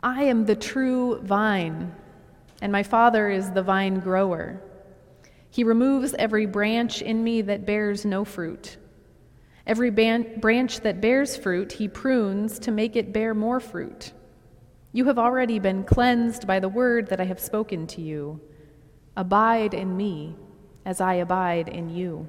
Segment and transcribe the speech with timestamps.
[0.00, 1.94] I am the true vine,
[2.62, 4.62] and my Father is the vine grower.
[5.50, 8.76] He removes every branch in me that bears no fruit.
[9.66, 14.12] Every ban- branch that bears fruit, he prunes to make it bear more fruit.
[14.92, 18.40] You have already been cleansed by the word that I have spoken to you.
[19.16, 20.36] Abide in me,
[20.86, 22.28] as I abide in you.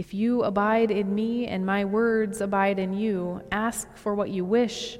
[0.00, 4.46] If you abide in me and my words abide in you, ask for what you
[4.46, 4.98] wish,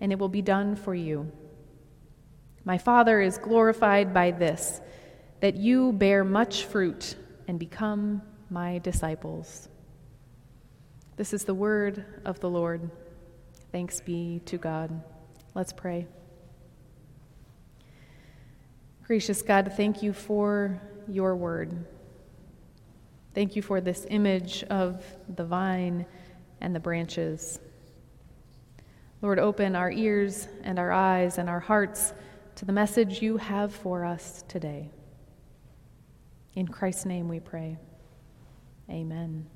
[0.00, 1.30] and it will be done for you.
[2.64, 4.80] My Father is glorified by this,
[5.38, 7.14] that you bear much fruit
[7.46, 9.68] and become my disciples.
[11.14, 12.90] This is the word of the Lord.
[13.70, 15.00] Thanks be to God.
[15.54, 16.08] Let's pray.
[19.04, 21.86] Gracious God, thank you for your word.
[23.34, 25.04] Thank you for this image of
[25.36, 26.04] the vine
[26.60, 27.60] and the branches.
[29.22, 32.12] Lord, open our ears and our eyes and our hearts
[32.56, 34.90] to the message you have for us today.
[36.54, 37.78] In Christ's name we pray.
[38.90, 39.46] Amen.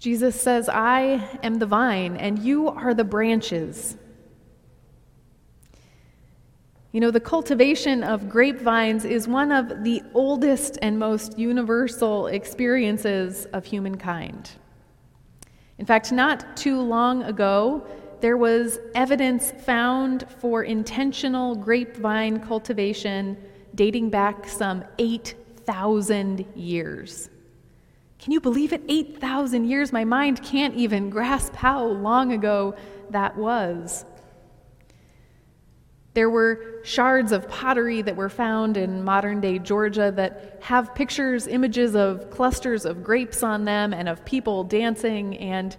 [0.00, 3.96] Jesus says, I am the vine, and you are the branches.
[6.94, 13.46] You know, the cultivation of grapevines is one of the oldest and most universal experiences
[13.46, 14.52] of humankind.
[15.78, 17.84] In fact, not too long ago,
[18.20, 23.38] there was evidence found for intentional grapevine cultivation
[23.74, 27.28] dating back some 8,000 years.
[28.20, 28.82] Can you believe it?
[28.88, 29.92] 8,000 years.
[29.92, 32.76] My mind can't even grasp how long ago
[33.10, 34.04] that was.
[36.14, 41.48] There were shards of pottery that were found in modern day Georgia that have pictures,
[41.48, 45.36] images of clusters of grapes on them and of people dancing.
[45.38, 45.76] And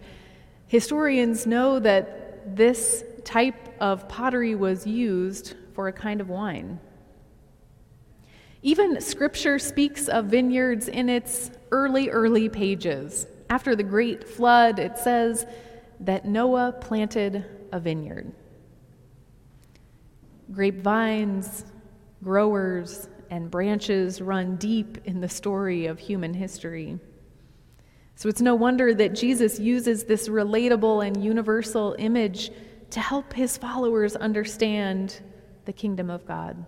[0.67, 6.79] historians know that this type of pottery was used for a kind of wine.
[8.61, 13.25] Even scripture speaks of vineyards in its early, early pages.
[13.49, 15.45] After the great flood, it says
[16.01, 18.33] that Noah planted a vineyard
[20.51, 21.65] grapevines,
[22.23, 26.99] growers, and branches run deep in the story of human history.
[28.15, 32.51] So it's no wonder that Jesus uses this relatable and universal image
[32.91, 35.21] to help his followers understand
[35.65, 36.65] the kingdom of God.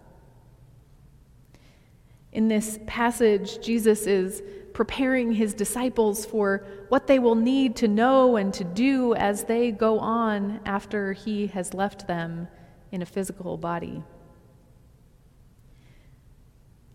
[2.33, 8.35] In this passage, Jesus is preparing his disciples for what they will need to know
[8.35, 12.47] and to do as they go on after he has left them
[12.91, 14.03] in a physical body.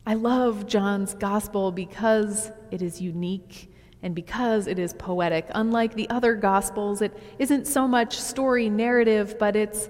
[0.07, 5.47] I love John's gospel because it is unique and because it is poetic.
[5.55, 9.89] Unlike the other gospels, it isn't so much story narrative, but it's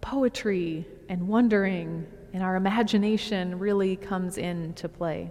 [0.00, 5.30] poetry and wondering, and our imagination really comes into play.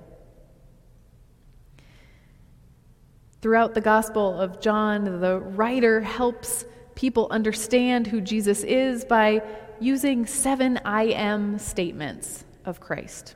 [3.41, 6.65] Throughout the Gospel of John, the writer helps
[6.99, 9.41] people understand who Jesus is by
[9.79, 13.35] using seven I am statements of Christ.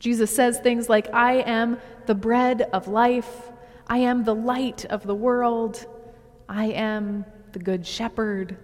[0.00, 3.52] Jesus says things like, I am the bread of life,
[3.86, 5.86] I am the light of the world,
[6.48, 8.56] I am the good shepherd,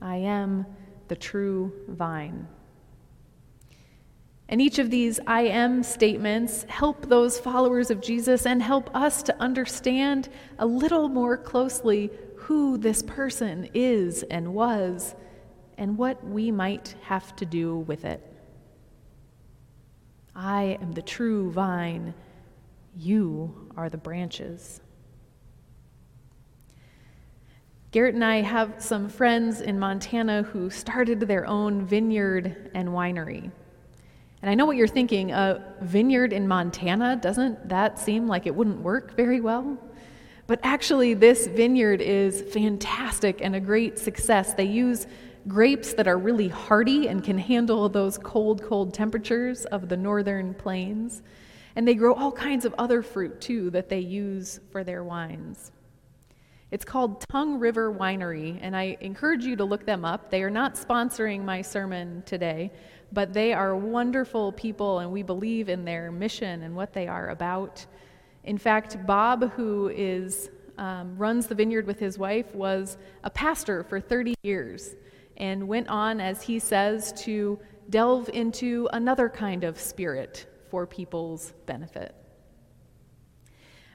[0.00, 0.64] I am
[1.08, 2.46] the true vine.
[4.48, 9.20] And each of these I am statements help those followers of Jesus and help us
[9.24, 10.28] to understand
[10.60, 12.12] a little more closely
[12.48, 15.14] who this person is and was
[15.76, 18.24] and what we might have to do with it.
[20.34, 22.14] I am the true vine,
[22.96, 24.80] you are the branches.
[27.90, 33.50] Garrett and I have some friends in Montana who started their own vineyard and winery.
[34.40, 38.54] And I know what you're thinking a vineyard in Montana, doesn't that seem like it
[38.54, 39.76] wouldn't work very well?
[40.48, 44.54] But actually, this vineyard is fantastic and a great success.
[44.54, 45.06] They use
[45.46, 50.54] grapes that are really hardy and can handle those cold, cold temperatures of the northern
[50.54, 51.22] plains.
[51.76, 55.70] And they grow all kinds of other fruit too that they use for their wines.
[56.70, 60.30] It's called Tongue River Winery, and I encourage you to look them up.
[60.30, 62.72] They are not sponsoring my sermon today,
[63.12, 67.28] but they are wonderful people, and we believe in their mission and what they are
[67.28, 67.84] about.
[68.48, 70.48] In fact, Bob, who is
[70.78, 74.96] um, runs the vineyard with his wife, was a pastor for 30 years
[75.36, 77.58] and went on, as he says, to
[77.90, 82.14] delve into another kind of spirit for people's benefit.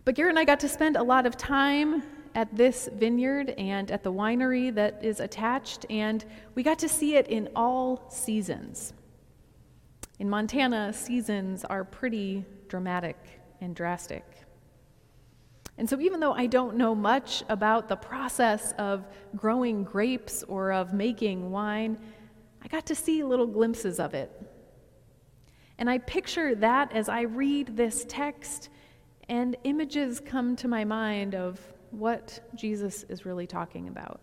[0.06, 2.04] But Garrett and I got to spend a lot of time
[2.36, 6.24] at this vineyard and at the winery that is attached, and
[6.54, 8.94] we got to see it in all seasons.
[10.20, 13.18] In Montana, seasons are pretty dramatic
[13.62, 14.24] and drastic.
[15.78, 20.72] And so, even though I don't know much about the process of growing grapes or
[20.72, 21.98] of making wine,
[22.64, 24.32] I got to see little glimpses of it.
[25.80, 28.70] And I picture that as I read this text,
[29.30, 31.60] and images come to my mind of
[31.92, 34.20] what Jesus is really talking about.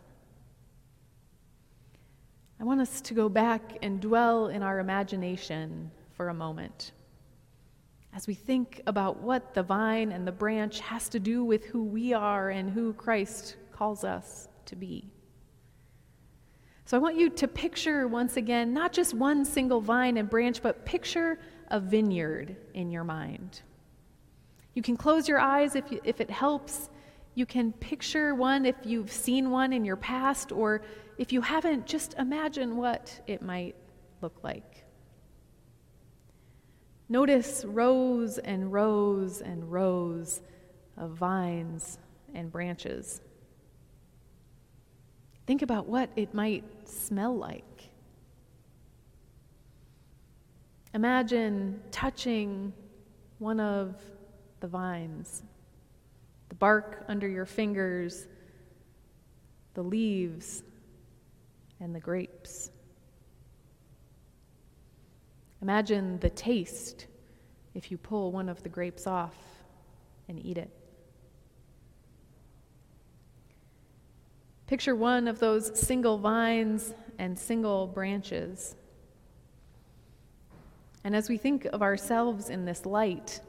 [2.61, 6.93] I want us to go back and dwell in our imagination for a moment
[8.15, 11.85] as we think about what the vine and the branch has to do with who
[11.85, 15.11] we are and who Christ calls us to be.
[16.85, 20.61] So I want you to picture once again not just one single vine and branch,
[20.61, 23.63] but picture a vineyard in your mind.
[24.75, 26.91] You can close your eyes if, you, if it helps
[27.35, 30.83] you can picture one if you've seen one in your past, or
[31.17, 33.77] if you haven't, just imagine what it might
[34.21, 34.70] look like.
[37.11, 40.41] Notice rows and rows and rows
[40.97, 41.99] of vines
[42.35, 43.21] and branches.
[45.45, 47.65] Think about what it might smell like.
[50.95, 52.73] Imagine touching
[53.41, 53.97] one of
[54.61, 55.43] the vines
[56.49, 58.27] the bark under your fingers,
[59.75, 60.63] the leaves,
[61.81, 62.71] and the grapes.
[65.63, 67.07] Imagine the taste
[67.75, 69.35] if you pull one of the grapes off
[70.29, 70.71] and eat it.
[74.67, 78.77] Picture one of those single vines and single branches.
[81.03, 83.41] And as we think of ourselves in this light,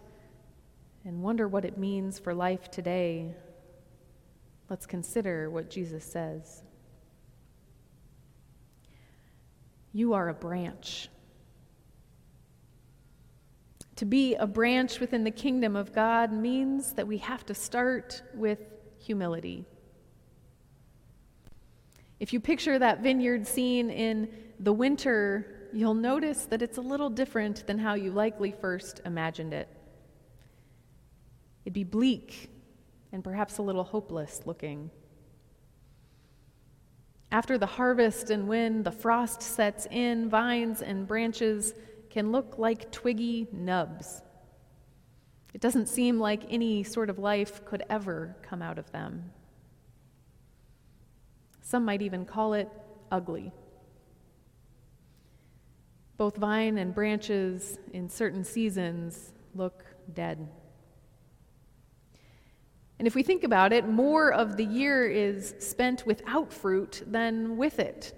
[1.05, 3.33] and wonder what it means for life today,
[4.69, 6.63] let's consider what Jesus says.
[9.93, 11.09] You are a branch.
[14.01, 18.23] To be a branch within the kingdom of God means that we have to start
[18.33, 18.57] with
[18.97, 19.63] humility.
[22.19, 27.11] If you picture that vineyard scene in the winter, you'll notice that it's a little
[27.11, 29.67] different than how you likely first imagined it.
[31.65, 32.49] It'd be bleak
[33.11, 34.89] and perhaps a little hopeless looking.
[37.31, 41.75] After the harvest and when the frost sets in, vines and branches
[42.11, 44.21] can look like twiggy nubs.
[45.53, 49.31] It doesn't seem like any sort of life could ever come out of them.
[51.61, 52.69] Some might even call it
[53.11, 53.53] ugly.
[56.17, 60.49] Both vine and branches in certain seasons look dead.
[62.99, 67.57] And if we think about it, more of the year is spent without fruit than
[67.57, 68.13] with it.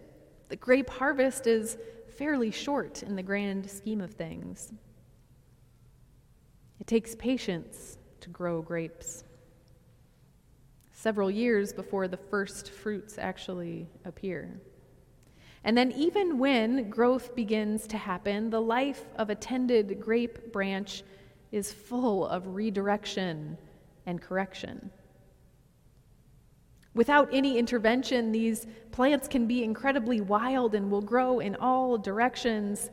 [0.49, 1.77] The grape harvest is
[2.17, 4.71] fairly short in the grand scheme of things.
[6.79, 9.23] It takes patience to grow grapes.
[10.91, 14.59] Several years before the first fruits actually appear.
[15.65, 21.03] And then, even when growth begins to happen, the life of a tended grape branch
[21.51, 23.57] is full of redirection
[24.05, 24.91] and correction.
[26.93, 32.91] Without any intervention, these plants can be incredibly wild and will grow in all directions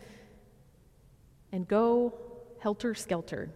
[1.53, 2.15] and go
[2.61, 3.51] helter skelter.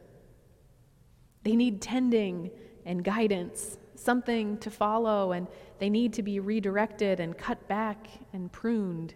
[1.45, 2.51] They need tending
[2.85, 5.47] and guidance, something to follow, and
[5.79, 9.15] they need to be redirected and cut back and pruned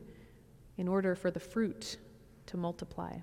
[0.78, 1.99] in order for the fruit
[2.47, 3.16] to multiply.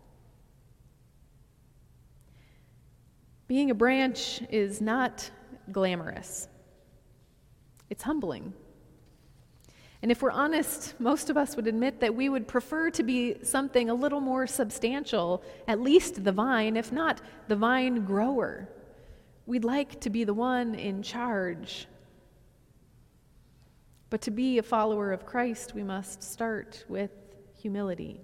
[3.48, 5.30] Being a branch is not
[5.72, 6.48] glamorous,
[7.90, 8.54] it's humbling.
[10.02, 13.38] And if we're honest, most of us would admit that we would prefer to be
[13.44, 18.70] something a little more substantial, at least the vine, if not the vine grower.
[19.48, 21.88] We'd like to be the one in charge.
[24.10, 27.12] But to be a follower of Christ, we must start with
[27.58, 28.22] humility.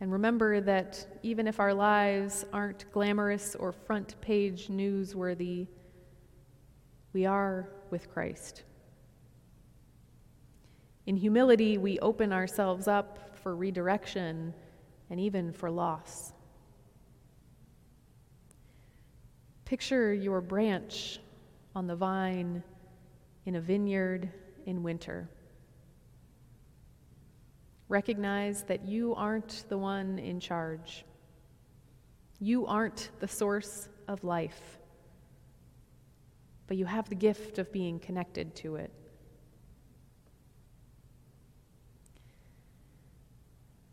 [0.00, 5.66] And remember that even if our lives aren't glamorous or front page newsworthy,
[7.12, 8.64] we are with Christ.
[11.06, 14.52] In humility, we open ourselves up for redirection
[15.10, 16.32] and even for loss.
[19.64, 21.20] Picture your branch
[21.74, 22.62] on the vine
[23.46, 24.30] in a vineyard
[24.66, 25.28] in winter.
[27.88, 31.04] Recognize that you aren't the one in charge.
[32.38, 34.77] You aren't the source of life,
[36.68, 38.92] but you have the gift of being connected to it.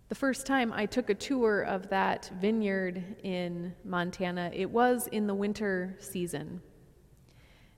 [0.10, 5.26] The first time I took a tour of that vineyard in Montana, it was in
[5.26, 6.62] the winter season.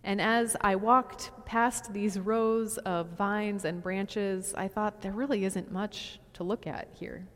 [0.04, 5.46] And as I walked past these rows of vines and branches, I thought there really
[5.46, 7.28] isn't much to look at here.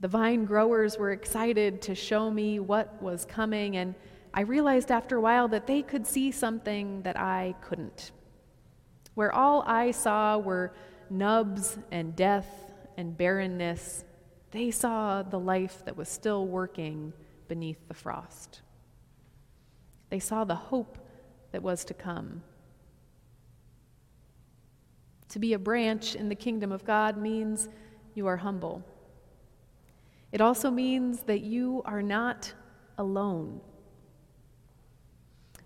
[0.00, 3.94] The vine growers were excited to show me what was coming, and
[4.34, 8.12] I realized after a while that they could see something that I couldn't.
[9.14, 10.72] Where all I saw were
[11.10, 12.48] nubs and death
[12.96, 14.04] and barrenness,
[14.50, 17.12] they saw the life that was still working
[17.46, 18.62] beneath the frost.
[20.08, 20.98] They saw the hope
[21.52, 22.42] that was to come.
[25.28, 27.68] To be a branch in the kingdom of God means
[28.14, 28.82] you are humble.
[30.30, 32.52] It also means that you are not
[32.96, 33.60] alone.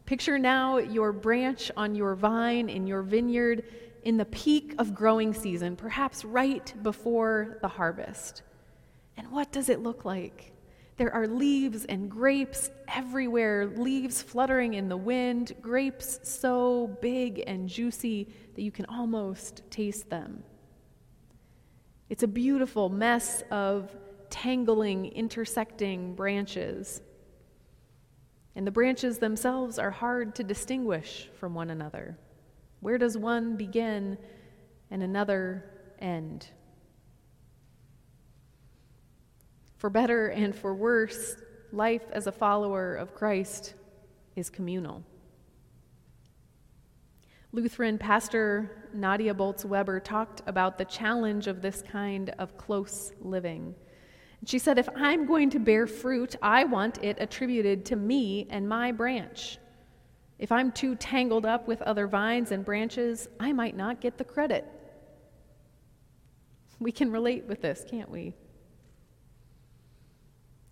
[0.06, 3.64] Picture now your branch on your vine in your vineyard
[4.04, 8.42] in the peak of growing season, perhaps right before the harvest.
[9.16, 10.52] And what does it look like?
[10.96, 17.68] There are leaves and grapes everywhere, leaves fluttering in the wind, grapes so big and
[17.68, 20.44] juicy that you can almost taste them.
[22.08, 23.94] It's a beautiful mess of
[24.30, 27.02] tangling, intersecting branches.
[28.56, 32.18] And the branches themselves are hard to distinguish from one another.
[32.80, 34.16] Where does one begin
[34.90, 36.48] and another end?
[39.76, 41.36] For better and for worse,
[41.70, 43.74] life as a follower of Christ
[44.36, 45.04] is communal.
[47.52, 53.74] Lutheran pastor Nadia Bolz Weber talked about the challenge of this kind of close living.
[54.46, 58.68] She said, If I'm going to bear fruit, I want it attributed to me and
[58.68, 59.58] my branch.
[60.38, 64.24] If I'm too tangled up with other vines and branches, I might not get the
[64.24, 64.64] credit.
[66.78, 68.34] We can relate with this, can't we?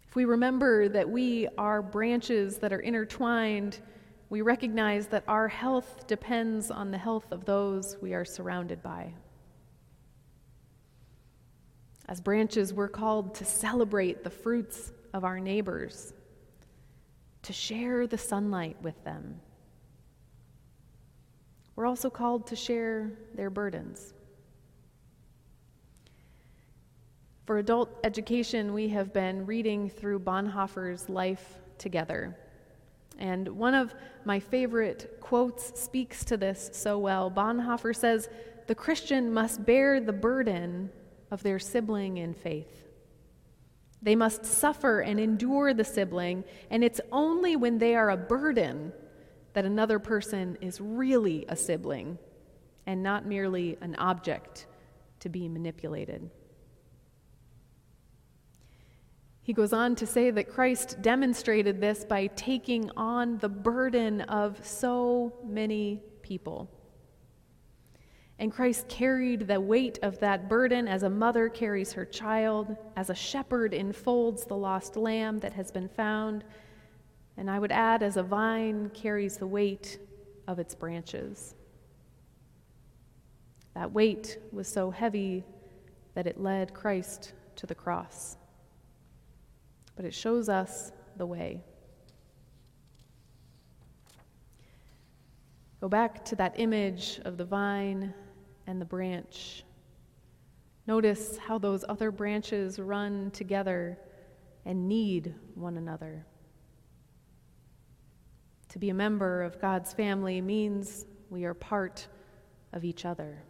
[0.07, 3.81] If we remember that we are branches that are intertwined,
[4.31, 9.13] we recognize that our health depends on the health of those we are surrounded by.
[12.07, 16.13] As branches, we're called to celebrate the fruits of our neighbors,
[17.43, 19.41] to share the sunlight with them
[21.77, 24.15] we're also called to share their burdens.
[27.47, 32.37] For adult education, we have been reading through Bonhoeffer's life together.
[33.19, 33.95] And one of
[34.25, 37.31] my favorite quotes speaks to this so well.
[37.31, 38.29] Bonhoeffer says,
[38.67, 40.91] The Christian must bear the burden
[41.35, 42.87] of their sibling in faith.
[44.01, 48.93] They must suffer and endure the sibling, and it's only when they are a burden
[49.53, 52.19] that another person is really a sibling
[52.87, 54.67] and not merely an object
[55.21, 56.31] to be manipulated.
[59.43, 64.65] He goes on to say that Christ demonstrated this by taking on the burden of
[64.65, 66.71] so many people.
[68.39, 73.09] And Christ carried the weight of that burden as a mother carries her child, as
[73.09, 76.45] a shepherd enfolds the lost lamb that has been found,
[77.37, 79.99] and I would add, as a vine carries the weight
[80.49, 81.55] of its branches.
[83.75, 85.45] That weight was so heavy
[86.15, 88.37] that it led Christ to the cross.
[89.97, 91.63] But it shows us the way.
[95.81, 98.15] Go back to that image of the vine
[98.67, 99.65] and the branch.
[100.87, 103.99] Notice how those other branches run together
[104.65, 106.27] and need one another.
[108.71, 112.07] To be a member of God's family means we are part
[112.73, 113.43] of each other.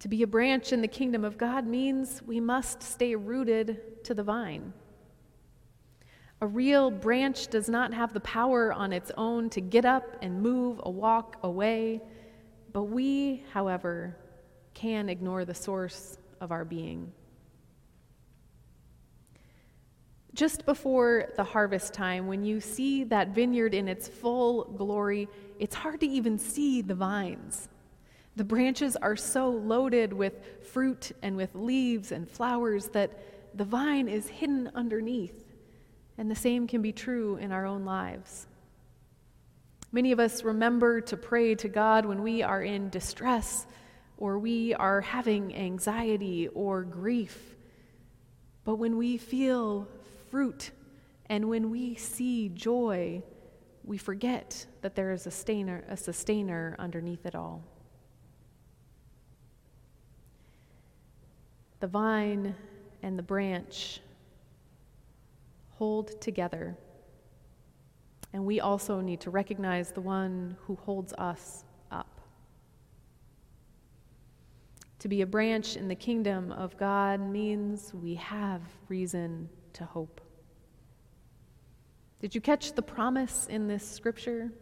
[0.00, 4.14] To be a branch in the kingdom of God means we must stay rooted to
[4.14, 4.72] the vine.
[6.42, 10.42] A real branch does not have the power on its own to get up and
[10.42, 12.00] move a walk away,
[12.72, 14.16] but we, however,
[14.72, 17.12] can ignore the source of our being.
[20.32, 25.28] Just before the harvest time, when you see that vineyard in its full glory,
[25.58, 27.68] it's hard to even see the vines.
[28.36, 33.10] The branches are so loaded with fruit and with leaves and flowers that
[33.54, 35.44] the vine is hidden underneath.
[36.20, 38.46] And the same can be true in our own lives.
[39.90, 43.66] Many of us remember to pray to God when we are in distress
[44.18, 47.56] or we are having anxiety or grief.
[48.64, 49.88] But when we feel
[50.30, 50.72] fruit
[51.30, 53.22] and when we see joy,
[53.82, 57.64] we forget that there is a sustainer, a sustainer underneath it all.
[61.80, 62.54] The vine
[63.02, 64.02] and the branch
[65.80, 66.76] hold together.
[68.34, 72.20] And we also need to recognize the one who holds us up.
[74.98, 78.60] To be a branch in the kingdom of God means we have
[78.90, 80.20] reason to hope.
[82.20, 84.52] Did you catch the promise in this scripture?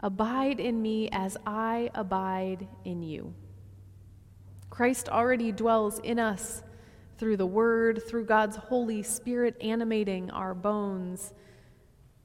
[0.00, 3.32] Abide in me as I abide in you.
[4.70, 6.64] Christ already dwells in us
[7.18, 11.32] through the Word, through God's Holy Spirit animating our bones.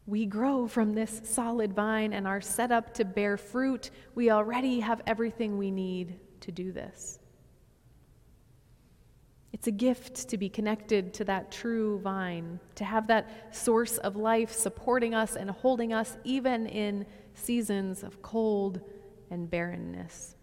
[0.05, 3.91] We grow from this solid vine and are set up to bear fruit.
[4.15, 7.19] We already have everything we need to do this.
[9.53, 14.15] It's a gift to be connected to that true vine, to have that source of
[14.15, 18.81] life supporting us and holding us even in seasons of cold
[19.29, 20.35] and barrenness.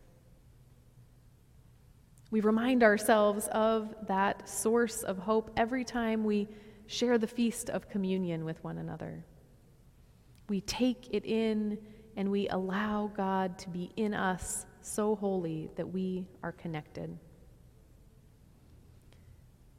[2.30, 6.49] We remind ourselves of that source of hope every time we
[6.87, 9.25] share the feast of communion with one another.
[10.49, 11.78] We take it in
[12.16, 17.16] and we allow God to be in us so wholly that we are connected.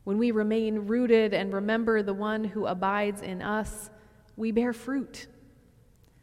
[0.04, 3.92] When we remain rooted and remember the one who abides in us,
[4.36, 5.28] we bear fruit.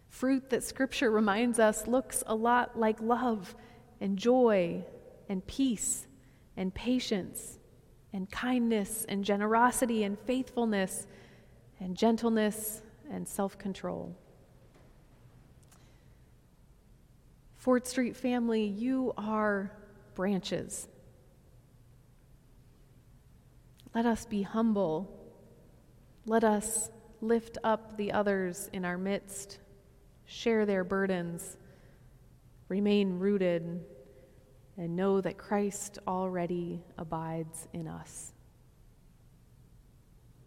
[0.09, 3.55] Fruit that Scripture reminds us looks a lot like love
[4.01, 4.85] and joy
[5.29, 6.06] and peace
[6.57, 7.59] and patience
[8.13, 11.07] and kindness and generosity and faithfulness
[11.81, 14.17] and gentleness and self control.
[17.57, 19.73] Fort Street family, you are
[20.15, 20.89] branches.
[23.95, 25.13] Let us be humble.
[26.27, 26.91] Let us
[27.21, 29.59] lift up the others in our midst,
[30.27, 31.57] share their burdens,
[32.69, 33.85] remain rooted,
[34.79, 38.33] and know that Christ already abides in us.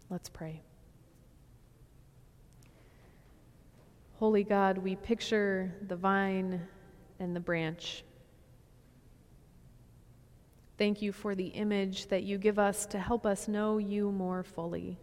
[0.08, 0.62] Let's pray.
[4.14, 6.60] Holy God, we picture the vine
[7.18, 8.04] and the branch.
[10.76, 14.42] Thank you for the image that you give us to help us know you more
[14.42, 14.98] fully.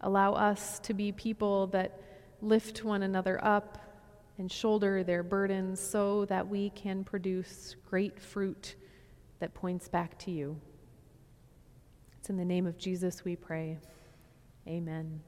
[0.00, 2.00] Allow us to be people that
[2.42, 3.83] lift one another up
[4.38, 8.74] and shoulder their burdens so that we can produce great fruit
[9.38, 10.60] that points back to you.
[12.18, 13.78] It's in the name of Jesus we pray.
[14.66, 15.20] Amen.